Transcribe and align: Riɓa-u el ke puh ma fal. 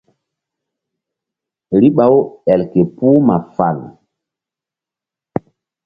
Riɓa-u 1.81 2.17
el 2.51 2.61
ke 2.71 2.81
puh 2.95 3.19
ma 3.27 3.35
fal. 3.55 3.77